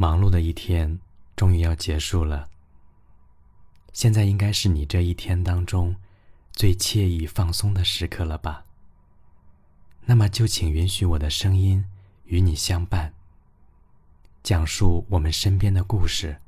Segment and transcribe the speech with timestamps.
[0.00, 1.00] 忙碌的一天
[1.34, 2.48] 终于要结束了。
[3.92, 5.96] 现在应该是你这一天当中
[6.52, 8.64] 最惬意放松的时刻了吧？
[10.04, 11.84] 那么就请允许我的声音
[12.26, 13.12] 与你相伴，
[14.44, 16.40] 讲述我们身边的故事，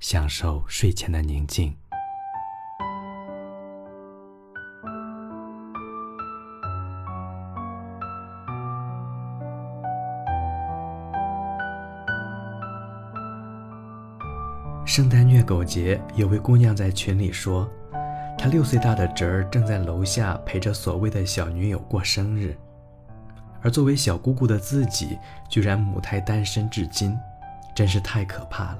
[0.00, 1.76] 享受睡前的宁静。
[14.98, 17.70] 圣诞虐狗节，有位姑娘在群里说，
[18.36, 22.58] 她六岁大的侄儿正在楼下陪着所谓的小女友过生日，
[23.62, 25.16] 而作为小姑姑的自己
[25.48, 27.16] 居然母胎单身至今，
[27.76, 28.78] 真是太可怕了。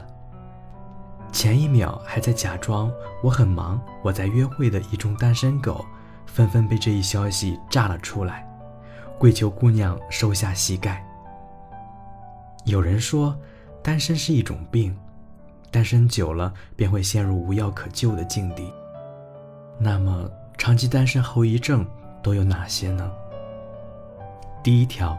[1.31, 2.91] 前一秒还在假装
[3.23, 5.87] 我很忙，我在约会的一众单身狗，
[6.27, 8.45] 纷纷被这一消息炸了出来，
[9.21, 11.01] 跪求姑娘收下膝盖。
[12.65, 13.39] 有人说，
[13.85, 14.99] 单身是一种病。
[15.71, 18.73] 单身久了便会陷入无药可救的境地。
[19.79, 21.87] 那么，长期单身后遗症
[22.23, 23.11] 都有哪些呢？
[24.63, 25.17] 第一条，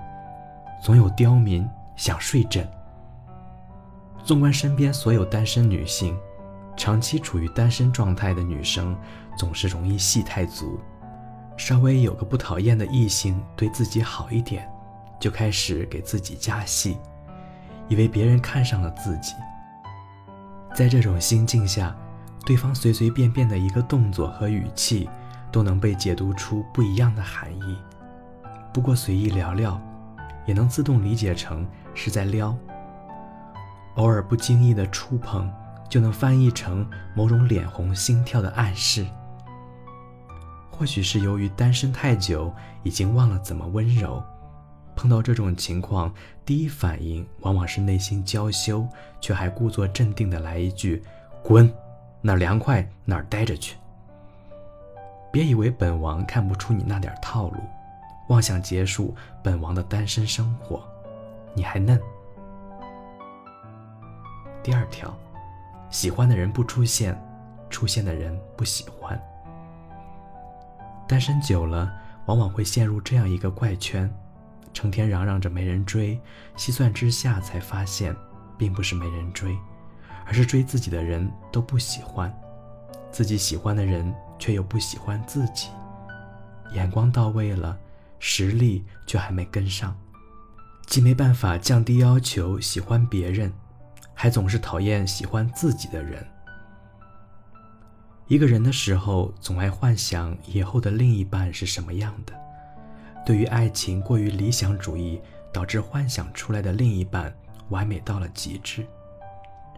[0.83, 2.67] 总有刁民想睡枕。
[4.23, 6.17] 纵观身边所有单身女性，
[6.75, 8.95] 长期处于单身状态的女生
[9.37, 10.79] 总是容易戏太足，
[11.55, 14.69] 稍微有个不讨厌的异性对自己好一点，
[15.19, 16.97] 就开始给自己加戏，
[17.87, 19.33] 以为别人看上了自己。
[20.73, 21.95] 在这种心境下，
[22.45, 25.09] 对方随随便便的一个动作和语气，
[25.51, 27.77] 都能被解读出不一样的含义。
[28.73, 29.81] 不过随意聊聊，
[30.45, 32.55] 也能自动理解成是在撩。
[33.95, 35.51] 偶尔不经意的触碰，
[35.89, 39.05] 就能翻译成某种脸红心跳的暗示。
[40.71, 42.53] 或许是由于单身太久，
[42.83, 44.23] 已经忘了怎么温柔。
[44.99, 46.13] 碰到这种情况，
[46.45, 48.85] 第一反应往往是内心娇羞，
[49.21, 51.01] 却还故作镇定的来一句
[51.41, 51.73] ：“滚，
[52.19, 53.77] 哪凉快哪待着去。”
[55.31, 57.61] 别以为本王看不出你那点套路，
[58.27, 60.83] 妄想结束本王的单身生活，
[61.53, 61.97] 你还嫩。
[64.61, 65.17] 第二条，
[65.89, 67.17] 喜欢的人不出现，
[67.69, 69.17] 出现的人不喜欢。
[71.07, 71.89] 单身久了，
[72.25, 74.13] 往往会陷入这样一个怪圈。
[74.73, 76.19] 成天嚷嚷着没人追，
[76.55, 78.15] 细算之下才发现，
[78.57, 79.57] 并不是没人追，
[80.25, 82.33] 而是追自己的人都不喜欢，
[83.11, 85.69] 自己喜欢的人却又不喜欢自己，
[86.73, 87.77] 眼光到位了，
[88.19, 89.97] 实力却还没跟上，
[90.85, 93.51] 既没办法降低要求喜欢别人，
[94.13, 96.25] 还总是讨厌喜欢自己的人。
[98.27, 102.48] 一个人的时候，总爱幻想以后的另一半是什么样的。
[103.29, 105.21] 对于爱情过于理想主义，
[105.53, 107.31] 导致幻想出来的另一半
[107.69, 108.83] 完美到了极致，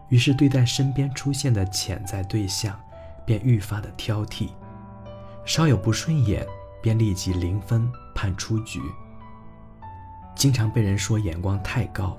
[0.08, 2.80] 于是对待身边出现的潜在对象，
[3.26, 4.48] 便愈发的挑剔，
[5.44, 6.46] 稍有不顺眼
[6.80, 8.80] 便立即零分判出局。
[10.34, 12.16] 经常被人说眼光太高，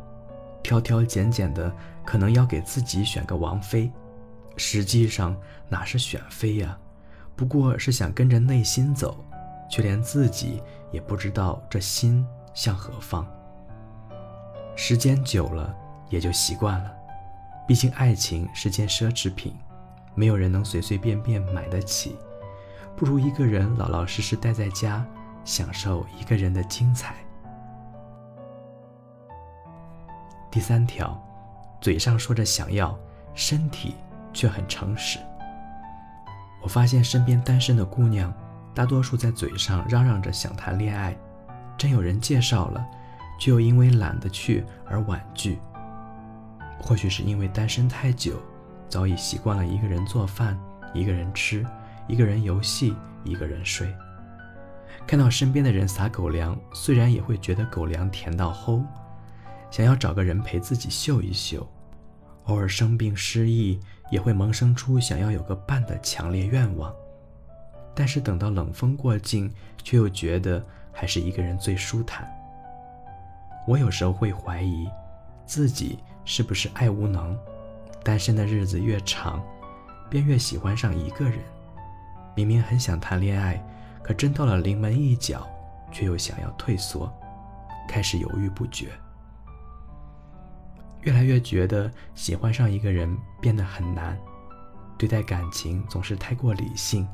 [0.61, 3.91] 挑挑拣拣的，可能要给自己选个王妃，
[4.55, 5.35] 实际上
[5.67, 6.77] 哪是选妃呀，
[7.35, 9.25] 不过是想跟着内心走。
[9.69, 13.25] 却连自己也不知道这心向何方。
[14.75, 15.75] 时间久了
[16.09, 16.91] 也就习惯了，
[17.68, 19.56] 毕竟爱情是件奢侈品，
[20.16, 22.18] 没有人能随随便便买得起。
[22.96, 25.06] 不如一个人老老实实待在家，
[25.46, 27.16] 享受一个人的精彩。
[30.51, 31.19] 第三条，
[31.81, 32.97] 嘴上说着想要，
[33.34, 33.95] 身体
[34.31, 35.19] 却很诚实。
[36.62, 38.34] 我发现身边单身的姑娘。
[38.73, 41.16] 大多数在嘴上嚷嚷着想谈恋爱，
[41.78, 42.85] 真有人介绍了，
[43.39, 45.59] 却又因为懒得去而婉拒。
[46.79, 48.41] 或许是因为单身太久，
[48.89, 50.59] 早已习惯了一个人做饭、
[50.94, 51.66] 一个人吃、
[52.07, 53.94] 一个人游戏、一个人睡。
[55.06, 58.83] 看到身边的人撒狗粮，虽然也会觉得狗粮甜到齁，
[59.69, 61.67] 想要找个人陪自己秀一秀。
[62.45, 63.80] 偶尔生病失意，
[64.12, 66.94] 也会萌生出想要有个伴的强烈愿望。
[67.95, 69.51] 但是等到冷风过境，
[69.84, 72.28] 却又觉得还是一个人最舒坦。
[73.68, 74.88] 我有时候会怀疑，
[75.45, 77.38] 自己是不是爱无能？
[78.04, 79.42] 单身的日子越长，
[80.10, 81.40] 便越喜欢上一个人。
[82.36, 83.63] 明明很想谈恋爱，
[84.01, 85.48] 可真到了临门一脚，
[85.92, 87.10] 却又想要退缩，
[87.88, 88.90] 开始犹豫不决。
[91.04, 94.18] 越来越觉得喜欢上一个人变得很难，
[94.98, 97.07] 对待感情总是太过理性。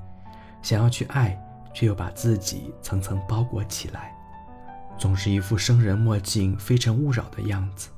[0.62, 1.40] 想要去爱，
[1.74, 4.14] 却又把自己层层包裹起来，
[4.98, 7.90] 总是一副生人莫近、非诚勿扰的样子，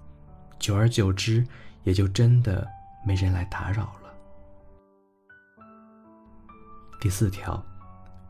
[0.59, 1.45] 久而久之，
[1.83, 2.67] 也就真的
[3.05, 4.13] 没人来打扰了。
[6.99, 7.63] 第四条，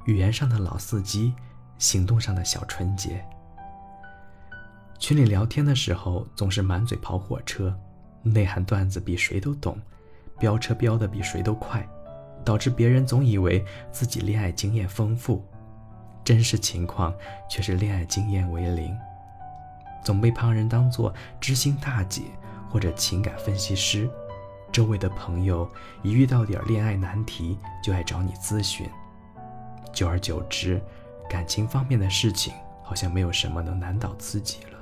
[0.05, 1.33] 语言上的老司机，
[1.77, 3.23] 行动上的小纯洁。
[4.97, 7.77] 群里聊天的时候，总是满嘴跑火车，
[8.23, 9.77] 内涵段子比谁都懂，
[10.39, 11.85] 飙车飙的比谁都快，
[12.43, 15.43] 导致别人总以为自己恋爱经验丰富，
[16.23, 17.13] 真实情况
[17.49, 18.97] 却是恋爱经验为零。
[20.03, 22.23] 总被旁人当作知心大姐
[22.69, 24.09] 或者情感分析师，
[24.71, 25.69] 周围的朋友
[26.01, 28.89] 一遇到点恋爱难题就爱找你咨询，
[29.93, 30.81] 久而久之，
[31.29, 32.53] 感情方面的事情
[32.83, 34.79] 好像没有什么能难倒自己了。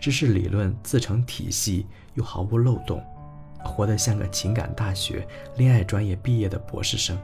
[0.00, 3.02] 知识理论自成体系又毫无漏洞，
[3.64, 5.26] 活得像个情感大学
[5.56, 7.18] 恋爱专业毕业的博士生，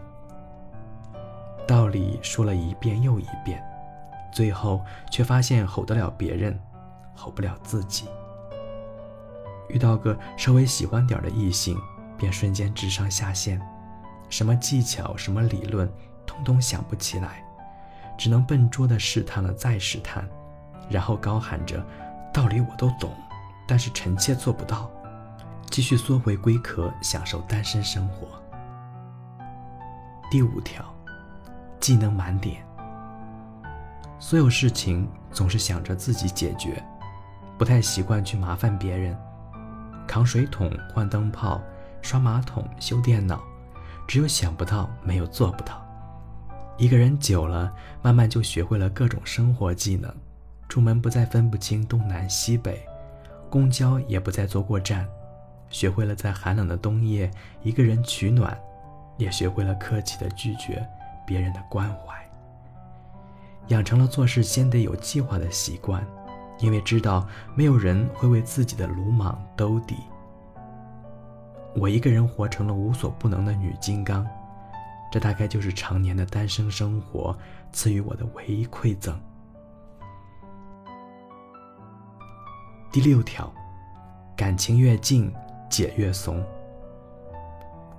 [1.67, 3.63] 道理说了一遍又一遍，
[4.33, 6.59] 最后却发现吼得了别人。
[7.17, 8.09] 吼不了自己，
[9.69, 11.79] 遇到个稍微喜欢点的异性，
[12.19, 13.63] 便瞬间智商下线，
[14.29, 15.89] 什么技巧、什么理论，
[16.27, 17.45] 通通想不起来，
[18.19, 20.29] 只能笨拙的试探了再试探，
[20.91, 21.81] 然后高喊着
[22.35, 23.15] “道理我都懂，
[23.65, 24.91] 但是臣妾做不到”，
[25.75, 28.29] 继续缩回龟壳，享受单身生活。
[30.31, 30.85] 第五条，
[31.81, 32.65] 技能满点，
[34.21, 36.81] 所有事情总是想着自己解决。
[37.59, 39.19] 不太习惯去麻烦别人，
[40.07, 41.61] 扛水桶、换灯泡、
[42.01, 43.43] 刷马桶、修电脑，
[44.07, 45.85] 只有想不到，没有做不到。
[46.79, 50.15] 一个人久了，慢慢就学会了各种生活技能，
[50.69, 52.81] 出门不再分不清东南西北，
[53.51, 55.05] 公交也不再坐过站，
[55.71, 57.31] 学会了在寒冷的冬夜
[57.63, 58.57] 一个人取暖，
[59.17, 60.87] 也学会了客气的拒绝
[61.27, 62.15] 别人的关怀，
[63.69, 66.07] 养成了做事先得有计划的习惯。
[66.61, 67.27] 因为知道
[67.57, 69.97] 没有人会为自己的鲁莽兜底，
[71.75, 74.25] 我一个人活成了无所不能的女金刚，
[75.11, 77.37] 这大概就是常年的单身生活
[77.73, 79.21] 赐予我的唯一馈赠。
[82.93, 83.53] 第六条，
[84.37, 85.31] 感情越近，
[85.75, 86.41] 解越怂。《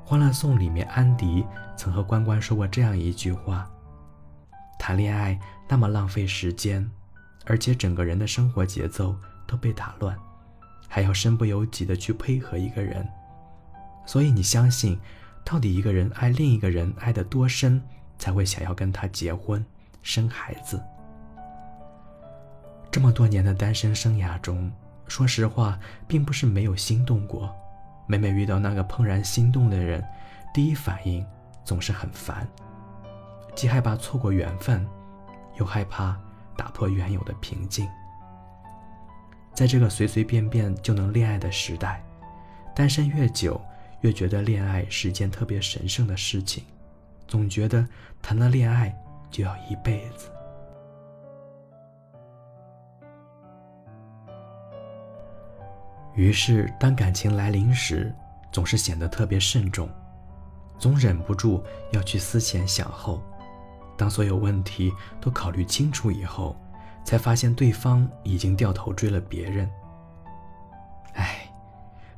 [0.06, 1.46] 欢乐颂》里面，安迪
[1.76, 3.70] 曾和关关说过这样一句话
[4.80, 5.38] ：“谈恋爱
[5.68, 6.90] 那么浪费时间。”
[7.46, 9.14] 而且整个人的生活节奏
[9.46, 10.18] 都被打乱，
[10.88, 13.06] 还要身不由己的去配合一个人，
[14.06, 14.98] 所以你相信，
[15.44, 17.80] 到底一个人爱另一个人爱得多深，
[18.18, 19.64] 才会想要跟他结婚
[20.02, 20.82] 生孩子？
[22.90, 24.72] 这么多年的单身生涯中，
[25.08, 27.54] 说实话，并不是没有心动过，
[28.08, 30.04] 每每遇到那个怦然心动的人，
[30.54, 31.26] 第一反应
[31.64, 32.48] 总是很烦，
[33.56, 34.88] 既害怕错过缘分，
[35.58, 36.18] 又害怕。
[36.58, 37.86] 打破原有的平静。
[39.54, 42.02] 在这个随随便便就能恋爱的时代，
[42.74, 43.62] 单身越久，
[44.00, 46.64] 越觉得恋爱是件特别神圣的事情，
[47.28, 47.86] 总觉得
[48.22, 48.96] 谈了恋爱
[49.30, 50.30] 就要一辈子。
[56.16, 58.14] 于是，当感情来临时，
[58.52, 59.90] 总是显得特别慎重，
[60.80, 63.22] 总忍不住要去思前想后。
[63.98, 64.92] 当所有问题
[65.22, 66.56] 都考虑清楚以后，
[67.04, 69.70] 才发现对方已经掉头追了别人。
[71.14, 71.50] 哎，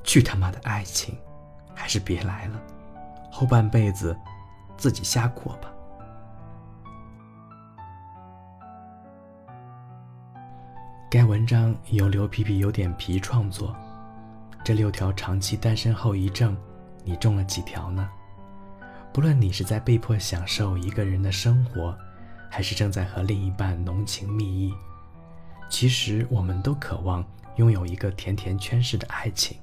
[0.03, 1.17] 去他妈的爱情，
[1.75, 2.61] 还是别来了，
[3.31, 4.15] 后半辈子
[4.75, 5.71] 自己瞎过吧。
[11.09, 13.75] 该文章由刘皮皮有点皮创作，
[14.67, 16.53] 这六条长期单身后遗症，
[17.05, 18.05] 你中了几条呢？
[19.13, 21.97] 不论你是在被迫享受一个人的生活，
[22.51, 24.73] 还是正在和另一半浓情蜜意，
[25.69, 29.57] 其实我们都渴望拥有一个甜甜圈式的爱情。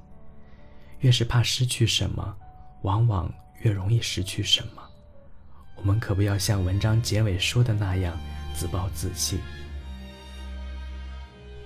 [1.00, 2.34] 越是怕失去什么，
[2.80, 3.30] 往往
[3.60, 4.82] 越容易失去什么。
[5.76, 8.18] 我们可不要像文章结尾说的那样
[8.54, 9.38] 自暴自弃。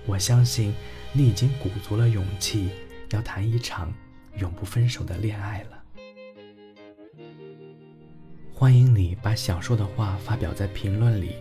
[0.05, 0.75] 我相信
[1.13, 2.69] 你已经鼓足了勇气，
[3.11, 3.93] 要谈一场
[4.37, 5.83] 永不分手的恋爱了。
[8.53, 11.35] 欢迎你把想说的话发表在评论里，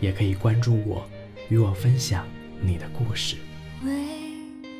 [0.00, 1.06] 也可以关注我，
[1.50, 2.26] 与我分享
[2.60, 3.36] 你的故事。
[3.84, 4.06] 为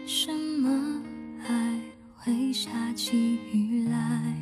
[0.06, 1.02] 什么
[1.44, 1.78] 还
[2.16, 4.41] 会下起雨来？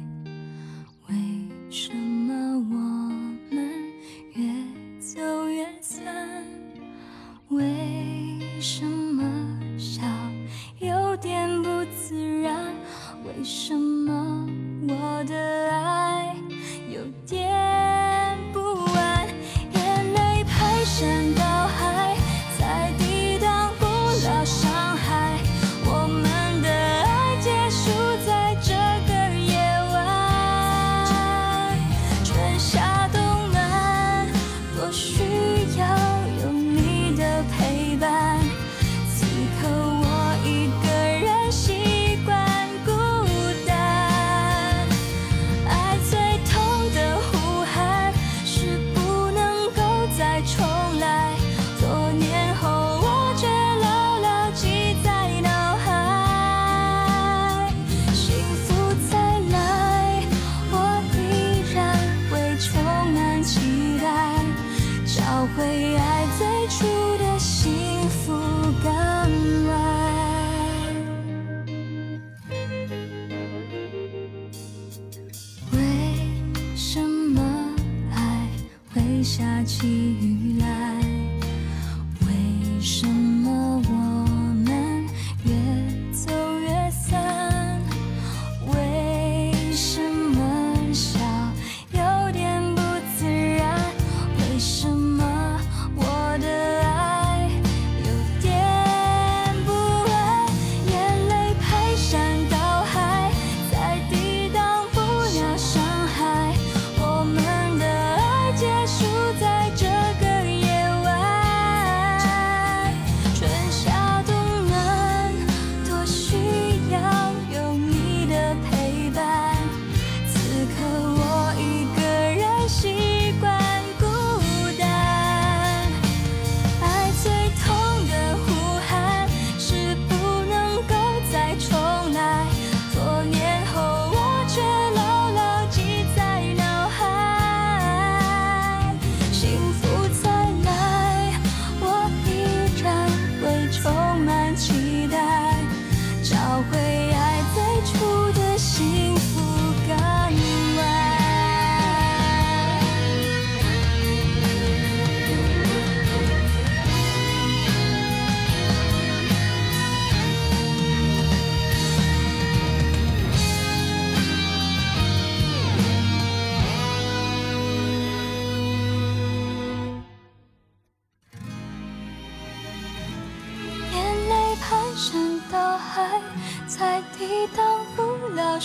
[79.80, 80.49] 细雨。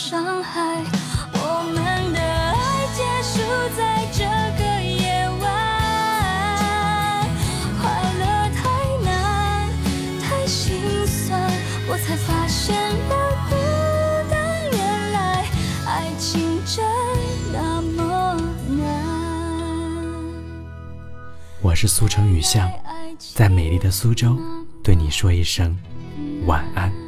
[0.07, 0.83] 伤害
[1.33, 3.41] 我们的爱结束
[3.75, 4.24] 在这
[4.55, 5.43] 个夜晚
[7.81, 8.62] 快乐太
[9.03, 9.09] 难
[10.21, 11.41] 太心酸
[11.89, 12.75] 我才发现
[13.09, 13.13] 了
[13.50, 13.55] 孤
[14.29, 14.38] 单
[14.71, 15.43] 原来
[15.88, 16.85] 爱情真
[17.51, 18.39] 那么
[18.77, 18.85] 难
[21.63, 22.71] 我是苏城雨夏
[23.33, 24.38] 在美丽的苏州
[24.83, 25.75] 对你说一声
[26.45, 27.04] 晚安。